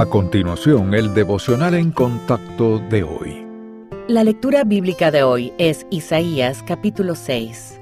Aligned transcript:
A 0.00 0.06
continuación, 0.06 0.94
el 0.94 1.12
devocional 1.12 1.74
en 1.74 1.90
contacto 1.90 2.78
de 2.78 3.02
hoy. 3.02 3.46
La 4.08 4.24
lectura 4.24 4.64
bíblica 4.64 5.10
de 5.10 5.22
hoy 5.22 5.52
es 5.58 5.86
Isaías 5.90 6.64
capítulo 6.66 7.14
6. 7.14 7.78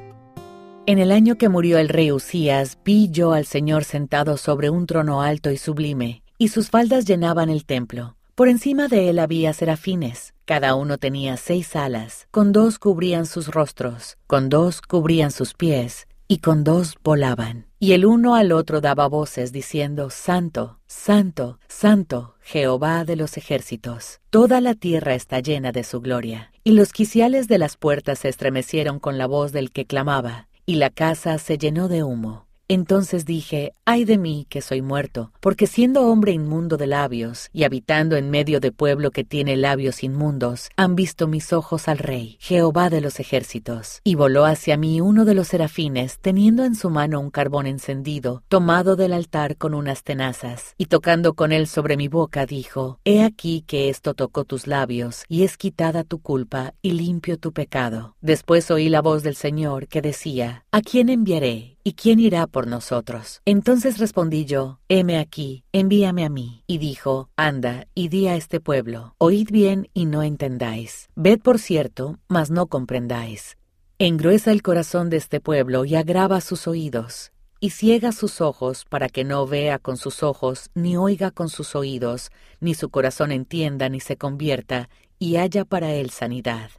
En 0.87 0.99
el 0.99 1.13
año 1.13 1.39
que 1.39 1.49
murió 1.49 1.79
el 1.79 1.89
rey 1.89 2.11
Usías, 2.11 2.77
vi 2.85 3.09
yo 3.13 3.35
al 3.35 3.45
Señor 3.45 3.85
sentado 3.85 4.37
sobre 4.37 4.69
un 4.69 4.87
trono 4.87 5.23
alto 5.23 5.53
y 5.53 5.59
sublime, 5.59 6.25
y 6.39 6.49
sus 6.49 6.71
faldas 6.71 7.05
llenaban 7.05 7.51
el 7.51 7.65
templo. 7.65 8.17
Por 8.35 8.49
encima 8.49 8.89
de 8.89 9.11
él 9.11 9.21
había 9.21 9.53
serafines, 9.53 10.35
cada 10.45 10.75
uno 10.75 10.99
tenía 10.99 11.37
seis 11.37 11.77
alas, 11.77 12.27
con 12.33 12.51
dos 12.51 12.81
cubrían 12.81 13.27
sus 13.27 13.47
rostros, 13.47 14.19
con 14.27 14.49
dos 14.49 14.83
cubrían 14.83 15.31
sus 15.31 15.55
pies, 15.55 16.08
y 16.29 16.39
con 16.39 16.63
dos 16.63 16.97
volaban. 17.03 17.67
Y 17.81 17.93
el 17.93 18.05
uno 18.05 18.35
al 18.35 18.53
otro 18.53 18.81
daba 18.81 19.09
voces 19.09 19.51
diciendo, 19.51 20.11
Santo, 20.11 20.79
Santo, 20.87 21.59
Santo, 21.69 22.35
Jehová 22.41 23.05
de 23.05 23.17
los 23.17 23.37
ejércitos. 23.37 24.21
Toda 24.31 24.61
la 24.61 24.75
tierra 24.75 25.15
está 25.15 25.41
llena 25.41 25.73
de 25.73 25.85
su 25.85 26.01
gloria. 26.01 26.53
Y 26.65 26.73
los 26.73 26.93
quiciales 26.93 27.49
de 27.49 27.59
las 27.59 27.77
puertas 27.77 28.19
se 28.21 28.29
estremecieron 28.29 28.99
con 28.99 29.17
la 29.17 29.27
voz 29.27 29.53
del 29.53 29.71
que 29.71 29.87
clamaba, 29.87 30.49
y 30.67 30.75
la 30.75 30.91
casa 30.91 31.39
se 31.39 31.57
llenó 31.57 31.89
de 31.89 32.03
humo. 32.03 32.48
Entonces 32.71 33.25
dije, 33.25 33.73
ay 33.87 34.05
de 34.05 34.19
mí 34.19 34.47
que 34.51 34.61
soy 34.61 34.83
muerto, 34.83 35.33
porque 35.41 35.67
siendo 35.67 36.03
hombre 36.03 36.33
inmundo 36.33 36.77
de 36.77 36.87
labios, 36.87 37.49
y 37.51 37.65
habitando 37.65 38.17
en 38.17 38.29
medio 38.29 38.61
de 38.61 38.73
pueblo 38.73 39.11
que 39.11 39.25
tiene 39.25 39.57
labios 39.57 40.05
inmundos, 40.05 40.69
han 40.77 40.95
visto 40.95 41.29
mis 41.29 41.55
ojos 41.55 41.89
al 41.89 41.97
Rey, 41.97 42.37
Jehová 42.41 42.91
de 42.91 43.01
los 43.01 43.21
ejércitos. 43.21 44.03
Y 44.05 44.17
voló 44.17 44.45
hacia 44.45 44.77
mí 44.77 45.01
uno 45.01 45.25
de 45.25 45.33
los 45.33 45.49
serafines, 45.49 46.19
teniendo 46.19 46.67
en 46.67 46.75
su 46.75 46.91
mano 46.91 47.21
un 47.21 47.31
carbón 47.31 47.67
encendido, 47.67 48.43
tomado 48.49 48.97
del 48.97 49.15
altar 49.15 49.57
con 49.57 49.73
unas 49.73 50.03
tenazas, 50.03 50.75
y 50.77 50.87
tocando 50.87 51.33
con 51.33 51.53
él 51.53 51.69
sobre 51.69 51.97
mi 51.97 52.09
boca, 52.09 52.45
dijo, 52.45 52.99
He 53.07 53.23
aquí 53.23 53.65
que 53.67 53.89
esto 53.89 54.13
tocó 54.13 54.45
tus 54.45 54.67
labios, 54.67 55.25
y 55.27 55.45
es 55.45 55.57
quitada 55.57 56.05
tu 56.05 56.19
culpa, 56.19 56.75
y 56.83 56.91
limpio 56.91 57.39
tu 57.39 57.53
pecado. 57.53 58.15
Después 58.21 58.71
oí 58.71 58.91
la 58.91 59.01
voz 59.01 59.23
del 59.23 59.37
Señor 59.37 59.89
que 59.89 60.03
decía, 60.03 60.67
¿A 60.71 60.83
quién 60.83 61.09
enviaré? 61.09 61.78
¿Y 61.89 61.95
quién 61.95 62.21
irá 62.21 62.47
por 62.47 62.67
nosotros? 62.67 63.41
Entonces 63.47 63.97
respondí 63.97 64.45
yo, 64.45 64.79
heme 64.91 65.17
aquí, 65.17 65.65
envíame 65.73 66.27
a 66.27 66.29
mí. 66.29 66.63
Y 66.67 66.77
dijo, 66.77 67.31
anda, 67.35 67.87
y 67.95 68.11
di 68.11 68.29
a 68.29 68.37
este 68.37 68.61
pueblo, 68.61 69.15
oíd 69.17 69.49
bien 69.51 69.89
y 69.95 70.05
no 70.05 70.23
entendáis. 70.23 71.09
Ved 71.17 71.41
por 71.41 71.59
cierto, 71.59 72.19
mas 72.29 72.51
no 72.51 72.67
comprendáis. 72.67 73.57
Engruesa 73.99 74.53
el 74.53 74.61
corazón 74.61 75.09
de 75.09 75.17
este 75.17 75.41
pueblo 75.41 75.87
y 75.87 75.95
agrava 75.95 76.43
sus 76.43 76.69
oídos, 76.69 77.33
y 77.59 77.71
ciega 77.71 78.13
sus 78.13 78.43
ojos 78.43 78.85
para 78.85 79.09
que 79.09 79.25
no 79.25 79.47
vea 79.47 79.79
con 79.79 79.97
sus 79.97 80.23
ojos, 80.23 80.69
ni 80.75 80.99
oiga 80.99 81.31
con 81.31 81.49
sus 81.49 81.75
oídos, 81.75 82.31
ni 82.61 82.75
su 82.75 82.91
corazón 82.91 83.33
entienda, 83.33 83.89
ni 83.89 84.01
se 84.01 84.19
convierta, 84.19 84.91
y 85.19 85.37
haya 85.37 85.65
para 85.65 85.95
él 85.95 86.11
sanidad. 86.11 86.71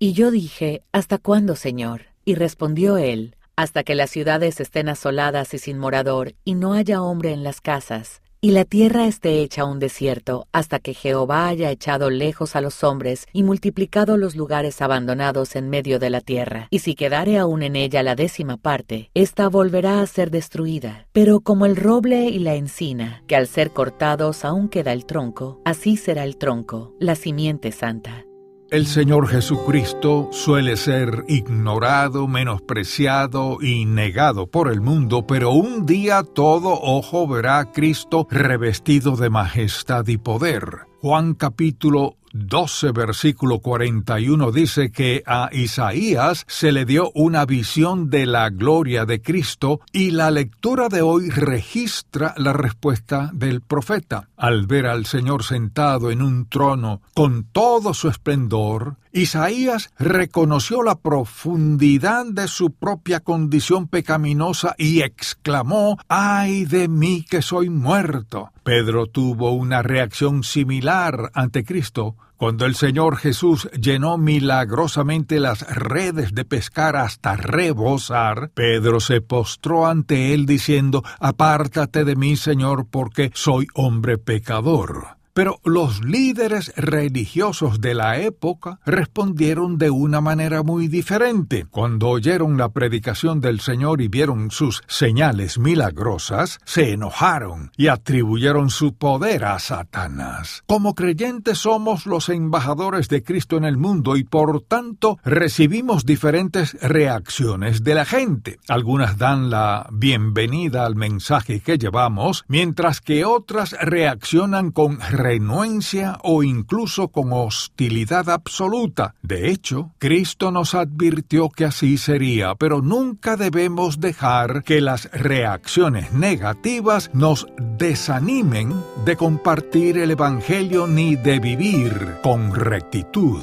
Y 0.00 0.14
yo 0.14 0.32
dije, 0.32 0.82
¿Hasta 0.90 1.18
cuándo, 1.18 1.54
Señor? 1.54 2.06
Y 2.24 2.34
respondió 2.34 2.96
él, 2.96 3.35
hasta 3.56 3.82
que 3.82 3.94
las 3.94 4.10
ciudades 4.10 4.60
estén 4.60 4.88
asoladas 4.88 5.54
y 5.54 5.58
sin 5.58 5.78
morador, 5.78 6.34
y 6.44 6.54
no 6.54 6.74
haya 6.74 7.02
hombre 7.02 7.32
en 7.32 7.42
las 7.42 7.60
casas, 7.60 8.20
y 8.40 8.50
la 8.50 8.64
tierra 8.64 9.06
esté 9.06 9.40
hecha 9.40 9.64
un 9.64 9.78
desierto, 9.78 10.46
hasta 10.52 10.78
que 10.78 10.94
Jehová 10.94 11.48
haya 11.48 11.70
echado 11.70 12.10
lejos 12.10 12.54
a 12.54 12.60
los 12.60 12.84
hombres 12.84 13.26
y 13.32 13.42
multiplicado 13.42 14.16
los 14.16 14.36
lugares 14.36 14.82
abandonados 14.82 15.56
en 15.56 15.70
medio 15.70 15.98
de 15.98 16.10
la 16.10 16.20
tierra. 16.20 16.68
Y 16.70 16.80
si 16.80 16.94
quedare 16.94 17.38
aún 17.38 17.62
en 17.62 17.76
ella 17.76 18.02
la 18.02 18.14
décima 18.14 18.56
parte, 18.56 19.10
ésta 19.14 19.48
volverá 19.48 20.00
a 20.00 20.06
ser 20.06 20.30
destruida. 20.30 21.08
Pero 21.12 21.40
como 21.40 21.66
el 21.66 21.76
roble 21.76 22.26
y 22.26 22.38
la 22.38 22.54
encina, 22.54 23.24
que 23.26 23.36
al 23.36 23.46
ser 23.46 23.70
cortados 23.70 24.44
aún 24.44 24.68
queda 24.68 24.92
el 24.92 25.06
tronco, 25.06 25.60
así 25.64 25.96
será 25.96 26.22
el 26.22 26.36
tronco, 26.36 26.94
la 27.00 27.16
simiente 27.16 27.72
santa. 27.72 28.26
El 28.68 28.88
Señor 28.88 29.28
Jesucristo 29.28 30.28
suele 30.32 30.76
ser 30.76 31.24
ignorado, 31.28 32.26
menospreciado 32.26 33.58
y 33.62 33.84
negado 33.84 34.48
por 34.48 34.72
el 34.72 34.80
mundo, 34.80 35.24
pero 35.24 35.52
un 35.52 35.86
día 35.86 36.24
todo 36.24 36.72
ojo 36.72 37.28
verá 37.28 37.60
a 37.60 37.70
Cristo 37.70 38.26
revestido 38.28 39.14
de 39.14 39.30
majestad 39.30 40.08
y 40.08 40.18
poder. 40.18 40.80
Juan 41.00 41.34
capítulo 41.34 42.16
12, 42.32 42.92
versículo 42.92 43.60
41 43.60 44.52
dice 44.52 44.90
que 44.90 45.22
a 45.26 45.48
Isaías 45.52 46.44
se 46.46 46.72
le 46.72 46.84
dio 46.84 47.10
una 47.14 47.46
visión 47.46 48.10
de 48.10 48.26
la 48.26 48.50
gloria 48.50 49.04
de 49.06 49.22
Cristo 49.22 49.80
y 49.92 50.10
la 50.10 50.30
lectura 50.30 50.88
de 50.88 51.02
hoy 51.02 51.30
registra 51.30 52.34
la 52.36 52.52
respuesta 52.52 53.30
del 53.32 53.60
profeta. 53.60 54.28
Al 54.36 54.66
ver 54.66 54.86
al 54.86 55.06
Señor 55.06 55.44
sentado 55.44 56.10
en 56.10 56.22
un 56.22 56.48
trono 56.48 57.00
con 57.14 57.44
todo 57.44 57.94
su 57.94 58.08
esplendor, 58.08 58.96
Isaías 59.12 59.90
reconoció 59.98 60.82
la 60.82 60.96
profundidad 60.96 62.26
de 62.26 62.48
su 62.48 62.72
propia 62.72 63.20
condición 63.20 63.88
pecaminosa 63.88 64.74
y 64.76 65.00
exclamó, 65.00 65.98
¡ay 66.08 66.66
de 66.66 66.88
mí 66.88 67.24
que 67.28 67.40
soy 67.40 67.70
muerto! 67.70 68.50
Pedro 68.66 69.06
tuvo 69.06 69.52
una 69.52 69.80
reacción 69.80 70.42
similar 70.42 71.30
ante 71.34 71.64
Cristo 71.64 72.16
cuando 72.36 72.66
el 72.66 72.74
Señor 72.74 73.16
Jesús 73.16 73.68
llenó 73.80 74.18
milagrosamente 74.18 75.38
las 75.38 75.62
redes 75.74 76.34
de 76.34 76.44
pescar 76.44 76.96
hasta 76.96 77.36
rebosar, 77.36 78.50
Pedro 78.54 78.98
se 78.98 79.20
postró 79.20 79.86
ante 79.86 80.34
él 80.34 80.46
diciendo, 80.46 81.04
Apártate 81.20 82.04
de 82.04 82.16
mí, 82.16 82.36
Señor, 82.36 82.88
porque 82.90 83.30
soy 83.34 83.68
hombre 83.72 84.18
pecador. 84.18 85.16
Pero 85.36 85.60
los 85.64 86.02
líderes 86.02 86.72
religiosos 86.76 87.82
de 87.82 87.92
la 87.92 88.18
época 88.18 88.80
respondieron 88.86 89.76
de 89.76 89.90
una 89.90 90.22
manera 90.22 90.62
muy 90.62 90.88
diferente. 90.88 91.66
Cuando 91.68 92.08
oyeron 92.08 92.56
la 92.56 92.70
predicación 92.70 93.42
del 93.42 93.60
Señor 93.60 94.00
y 94.00 94.08
vieron 94.08 94.50
sus 94.50 94.82
señales 94.86 95.58
milagrosas, 95.58 96.58
se 96.64 96.92
enojaron 96.94 97.70
y 97.76 97.88
atribuyeron 97.88 98.70
su 98.70 98.94
poder 98.94 99.44
a 99.44 99.58
Satanás. 99.58 100.64
Como 100.66 100.94
creyentes 100.94 101.58
somos 101.58 102.06
los 102.06 102.30
embajadores 102.30 103.10
de 103.10 103.22
Cristo 103.22 103.58
en 103.58 103.64
el 103.64 103.76
mundo 103.76 104.16
y 104.16 104.24
por 104.24 104.62
tanto 104.62 105.18
recibimos 105.22 106.06
diferentes 106.06 106.80
reacciones 106.80 107.84
de 107.84 107.94
la 107.94 108.06
gente. 108.06 108.58
Algunas 108.68 109.18
dan 109.18 109.50
la 109.50 109.86
bienvenida 109.92 110.86
al 110.86 110.96
mensaje 110.96 111.60
que 111.60 111.76
llevamos, 111.76 112.46
mientras 112.48 113.02
que 113.02 113.26
otras 113.26 113.76
reaccionan 113.82 114.70
con 114.70 114.98
renuencia 115.26 116.18
o 116.22 116.44
incluso 116.44 117.08
con 117.08 117.32
hostilidad 117.32 118.30
absoluta. 118.30 119.16
De 119.22 119.50
hecho, 119.50 119.90
Cristo 119.98 120.52
nos 120.52 120.74
advirtió 120.74 121.48
que 121.48 121.64
así 121.64 121.98
sería, 121.98 122.54
pero 122.54 122.80
nunca 122.80 123.36
debemos 123.36 123.98
dejar 123.98 124.62
que 124.62 124.80
las 124.80 125.10
reacciones 125.10 126.12
negativas 126.12 127.10
nos 127.12 127.48
desanimen 127.58 128.72
de 129.04 129.16
compartir 129.16 129.98
el 129.98 130.12
Evangelio 130.12 130.86
ni 130.86 131.16
de 131.16 131.40
vivir 131.40 132.18
con 132.22 132.54
rectitud. 132.54 133.42